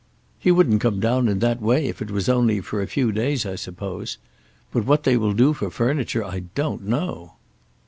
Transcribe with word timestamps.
"He 0.39 0.49
wouldn't 0.51 0.81
come 0.81 0.99
down 0.99 1.27
in 1.27 1.37
that 1.41 1.61
way 1.61 1.85
if 1.85 2.01
it 2.01 2.09
was 2.09 2.27
only 2.27 2.59
for 2.59 2.81
a 2.81 2.87
few 2.87 3.11
days 3.11 3.45
I 3.45 3.53
suppose. 3.53 4.17
But 4.71 4.85
what 4.87 5.03
they 5.03 5.15
will 5.15 5.33
do 5.33 5.53
for 5.53 5.69
furniture 5.69 6.23
I 6.23 6.39
don't 6.55 6.81
know." 6.87 7.33